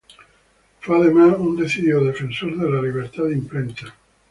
Fue, 0.79 0.97
además, 0.97 1.35
un 1.37 1.55
decidido 1.55 2.03
defensor 2.03 2.57
de 2.57 2.71
la 2.71 2.81
libertad 2.81 3.25
de 3.25 3.33
imprenta. 3.33 3.93